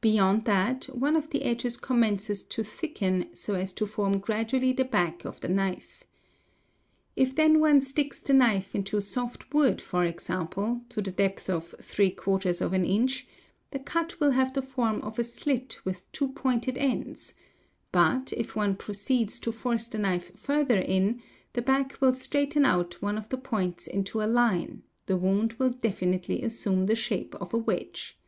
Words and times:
Beyond 0.00 0.44
that, 0.46 0.86
one 0.86 1.14
of 1.14 1.30
the_ 1.30 1.38
edges 1.46 1.78
commencés 1.78 2.48
to 2.48 2.64
thicken 2.64 3.30
so 3.32 3.54
as 3.54 3.72
to 3.74 3.86
form 3.86 4.18
gradually 4.18 4.72
the 4.72 4.84
back 4.84 5.24
of 5.24 5.38
the 5.38 5.46
knife. 5.48 6.02
If 7.14 7.36
then 7.36 7.60
one 7.60 7.80
sticks 7.80 8.20
the 8.20 8.32
knife 8.34 8.74
into 8.74 9.00
soft 9.00 9.54
wood, 9.54 9.80
for 9.80 10.04
example, 10.04 10.80
to 10.88 11.00
the 11.00 11.12
depth 11.12 11.48
of 11.48 11.76
3 11.80 12.08
inch, 12.84 13.28
the 13.70 13.78
cut 13.78 14.18
will 14.18 14.32
have 14.32 14.52
the 14.52 14.62
form 14.62 15.00
of 15.02 15.20
a 15.20 15.22
slit 15.22 15.78
with 15.84 16.10
two 16.10 16.32
pointed 16.32 16.76
ends, 16.76 17.34
but, 17.92 18.32
if 18.32 18.56
one 18.56 18.74
proceeds 18.74 19.38
to 19.38 19.52
force 19.52 19.86
the 19.86 19.98
knife 19.98 20.36
further 20.36 20.80
in, 20.80 21.22
the 21.52 21.62
back 21.62 21.98
will 22.00 22.14
straighten 22.14 22.64
out 22.64 23.00
one 23.00 23.16
of 23.16 23.28
the 23.28 23.38
points 23.38 23.86
into 23.86 24.20
a 24.20 24.26
line, 24.26 24.82
the 25.06 25.16
wound 25.16 25.52
will 25.60 25.70
definitely_ 25.70 26.40
assume 26.44 26.86
the 26.86 26.96
shape 26.96 27.36
of 27.36 27.54
a 27.54 27.58
wedge. 27.58 28.18